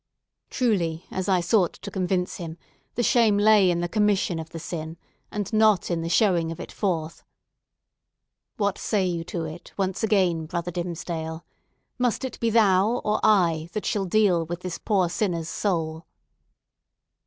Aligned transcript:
Truly, 0.49 1.05
as 1.11 1.29
I 1.29 1.41
sought 1.41 1.73
to 1.73 1.91
convince 1.91 2.37
him, 2.37 2.57
the 2.95 3.03
shame 3.03 3.37
lay 3.37 3.69
in 3.69 3.81
the 3.81 3.87
commission 3.87 4.39
of 4.39 4.49
the 4.49 4.57
sin, 4.57 4.97
and 5.29 5.53
not 5.53 5.91
in 5.91 6.01
the 6.01 6.09
showing 6.09 6.51
of 6.51 6.59
it 6.59 6.71
forth. 6.71 7.23
What 8.57 8.79
say 8.79 9.05
you 9.05 9.23
to 9.25 9.43
it, 9.45 9.73
once 9.77 10.01
again, 10.01 10.47
brother 10.47 10.71
Dimmesdale? 10.71 11.45
Must 11.99 12.25
it 12.25 12.39
be 12.39 12.49
thou, 12.49 12.87
or 13.05 13.19
I, 13.23 13.69
that 13.73 13.85
shall 13.85 14.05
deal 14.05 14.43
with 14.43 14.61
this 14.61 14.79
poor 14.79 15.07
sinner's 15.07 15.49
soul?" 15.49 16.07